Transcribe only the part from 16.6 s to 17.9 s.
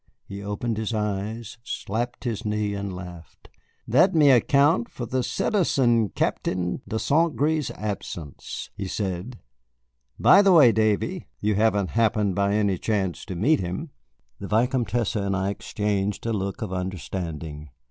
of understanding.